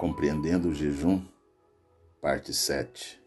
[0.00, 1.22] Compreendendo o Jejum,
[2.22, 3.20] parte 7.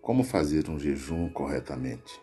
[0.00, 2.18] Como fazer um jejum corretamente?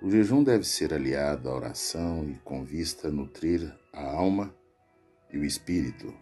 [0.00, 4.54] O jejum deve ser aliado à oração e com vista a nutrir a alma
[5.32, 6.14] e o espírito.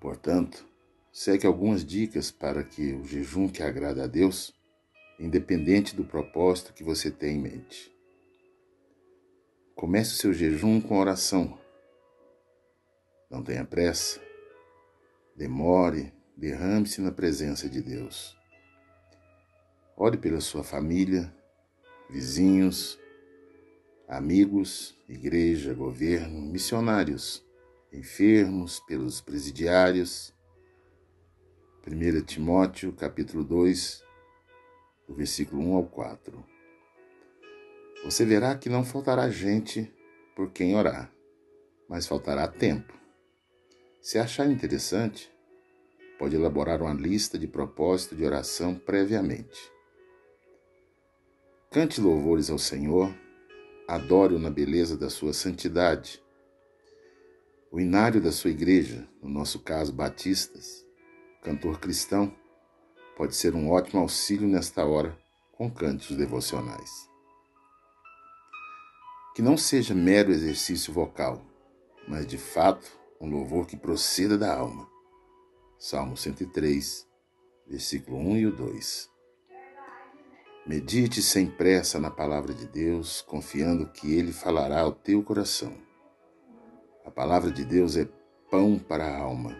[0.00, 0.66] Portanto,
[1.12, 4.52] segue algumas dicas para que o jejum que agrada a Deus,
[5.20, 7.96] independente do propósito que você tem em mente.
[9.76, 11.64] Comece o seu jejum com oração.
[13.30, 14.20] Não tenha pressa.
[15.34, 18.36] Demore, derrame-se na presença de Deus.
[19.96, 21.34] Ore pela sua família,
[22.08, 22.98] vizinhos,
[24.06, 27.44] amigos, igreja, governo, missionários,
[27.92, 30.32] enfermos, pelos presidiários.
[31.86, 34.04] 1 Timóteo, capítulo 2,
[35.08, 36.44] do versículo 1 ao 4.
[38.04, 39.92] Você verá que não faltará gente
[40.36, 41.12] por quem orar,
[41.88, 43.05] mas faltará tempo.
[44.06, 45.28] Se achar interessante,
[46.16, 49.58] pode elaborar uma lista de propósito de oração previamente.
[51.72, 53.12] Cante louvores ao Senhor,
[53.88, 56.22] adore-o na beleza da sua santidade.
[57.72, 60.86] O inário da sua igreja, no nosso caso batistas,
[61.42, 62.32] cantor cristão,
[63.16, 65.18] pode ser um ótimo auxílio nesta hora
[65.50, 67.10] com cânticos devocionais.
[69.34, 71.44] Que não seja mero exercício vocal,
[72.06, 74.88] mas de fato um louvor que proceda da alma.
[75.78, 77.06] Salmo 103,
[77.66, 79.10] versículo 1 e o 2.
[80.66, 85.76] Medite sem pressa na palavra de Deus, confiando que Ele falará ao teu coração.
[87.04, 88.08] A palavra de Deus é
[88.50, 89.56] pão para a alma,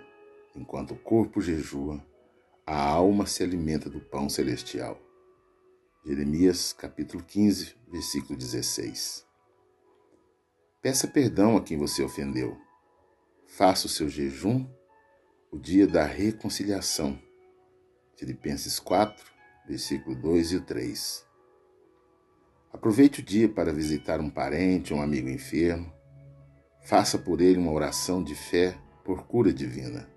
[0.55, 2.05] enquanto o corpo jejua
[2.69, 5.01] a alma se alimenta do pão celestial.
[6.05, 9.25] Jeremias capítulo 15, versículo 16.
[10.83, 12.66] Peça perdão a quem você ofendeu.
[13.47, 14.67] Faça o seu jejum
[15.51, 17.19] o dia da reconciliação.
[18.17, 19.25] Filipenses 4,
[19.67, 21.27] versículo 2 e 3.
[22.73, 25.91] Aproveite o dia para visitar um parente um amigo enfermo.
[26.85, 30.11] Faça por ele uma oração de fé por cura divina.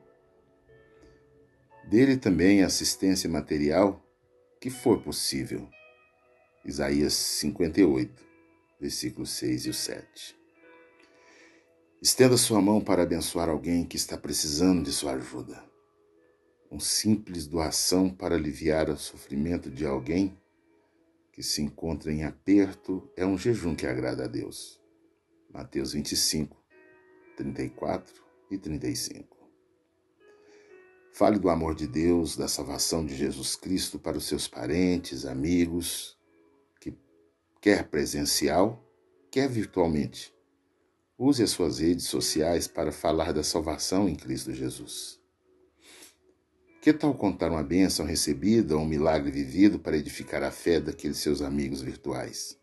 [1.87, 4.03] Dele também assistência material
[4.59, 5.69] que for possível.
[6.65, 8.13] Isaías 58,
[8.79, 10.38] versículos 6 e 7.
[12.01, 15.61] Estenda sua mão para abençoar alguém que está precisando de sua ajuda.
[16.71, 20.39] Um simples doação para aliviar o sofrimento de alguém
[21.33, 24.79] que se encontra em aperto é um jejum que agrada a Deus.
[25.51, 26.55] Mateus 25,
[27.35, 29.37] 34 e 35.
[31.11, 36.17] Fale do amor de Deus, da salvação de Jesus Cristo para os seus parentes, amigos,
[36.79, 36.97] que
[37.59, 38.81] quer presencial,
[39.29, 40.38] quer virtualmente.
[41.21, 45.19] Use as suas redes sociais para falar da salvação em Cristo Jesus.
[46.81, 51.17] Que tal contar uma bênção recebida ou um milagre vivido para edificar a fé daqueles
[51.17, 52.57] seus amigos virtuais?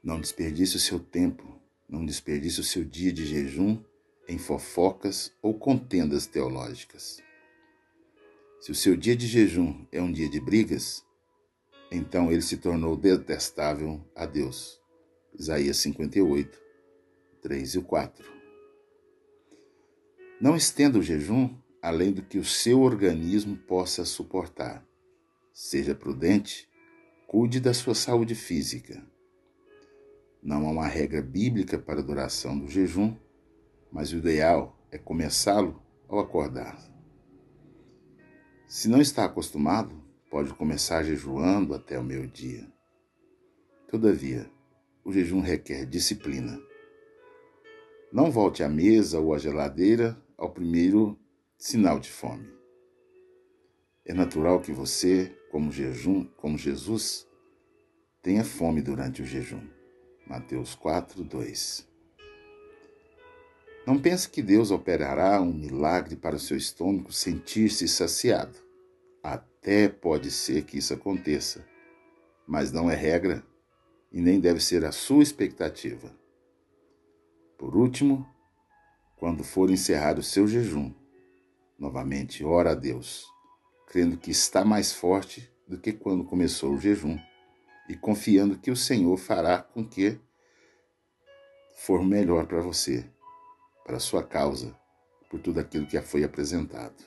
[0.00, 3.82] Não desperdice o seu tempo, não desperdice o seu dia de jejum
[4.28, 7.20] em fofocas ou contendas teológicas.
[8.60, 11.04] Se o seu dia de jejum é um dia de brigas,
[11.90, 14.79] então ele se tornou detestável a Deus.
[15.38, 16.60] Isaías 58,
[17.42, 18.32] 3 e 4.
[20.40, 24.86] Não estenda o jejum além do que o seu organismo possa suportar.
[25.52, 26.68] Seja prudente,
[27.26, 29.02] cuide da sua saúde física.
[30.42, 33.16] Não há uma regra bíblica para a duração do jejum,
[33.90, 36.78] mas o ideal é começá-lo ao acordar.
[38.66, 42.66] Se não está acostumado, pode começar jejuando até o meio-dia.
[43.88, 44.50] Todavia,
[45.04, 46.60] o jejum requer disciplina.
[48.12, 51.18] Não volte à mesa ou à geladeira ao primeiro
[51.56, 52.48] sinal de fome.
[54.04, 57.26] É natural que você, como jejum, como Jesus,
[58.22, 59.62] tenha fome durante o jejum.
[60.26, 61.88] Mateus 4, 2.
[63.86, 68.58] Não pense que Deus operará um milagre para o seu estômago sentir-se saciado.
[69.22, 71.66] Até pode ser que isso aconteça,
[72.46, 73.42] mas não é regra
[74.12, 76.10] e nem deve ser a sua expectativa.
[77.56, 78.26] Por último,
[79.16, 80.92] quando for encerrar o seu jejum,
[81.78, 83.26] novamente ora a Deus,
[83.86, 87.18] crendo que está mais forte do que quando começou o jejum
[87.88, 90.18] e confiando que o Senhor fará com que
[91.74, 93.08] for melhor para você
[93.84, 94.72] para a sua causa,
[95.28, 97.04] por tudo aquilo que foi apresentado.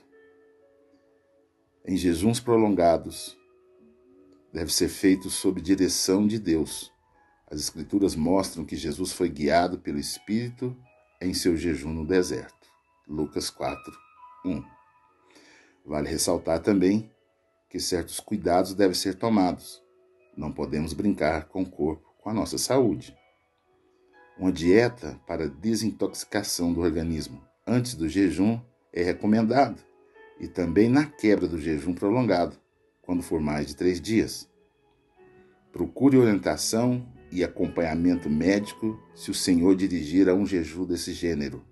[1.86, 3.38] Em jejuns prolongados,
[4.52, 6.93] deve ser feito sob direção de Deus,
[7.54, 10.76] As Escrituras mostram que Jesus foi guiado pelo Espírito
[11.22, 12.68] em seu jejum no deserto.
[13.08, 13.94] Lucas 4,
[14.44, 14.64] 1.
[15.86, 17.12] Vale ressaltar também
[17.70, 19.84] que certos cuidados devem ser tomados.
[20.36, 23.16] Não podemos brincar com o corpo, com a nossa saúde.
[24.36, 28.60] Uma dieta para desintoxicação do organismo antes do jejum
[28.92, 29.78] é recomendada
[30.40, 32.58] e também na quebra do jejum prolongado,
[33.04, 34.50] quando for mais de três dias.
[35.72, 41.66] Procure orientação e acompanhamento médico se o Senhor dirigir a um jejum desse gênero.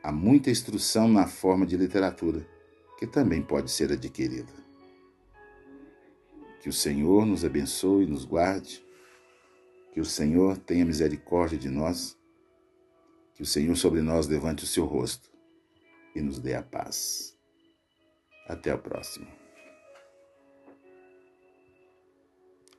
[0.00, 2.46] Há muita instrução na forma de literatura,
[2.96, 4.52] que também pode ser adquirida.
[6.60, 8.84] Que o Senhor nos abençoe e nos guarde
[9.92, 12.16] que o Senhor tenha misericórdia de nós,
[13.34, 15.28] que o Senhor sobre nós levante o seu rosto
[16.14, 17.36] e nos dê a paz.
[18.46, 19.45] Até a próxima.